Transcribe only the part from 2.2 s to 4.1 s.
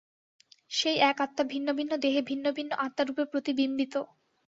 ভিন্ন ভিন্ন আত্মারূপে প্রতিবিম্বিত।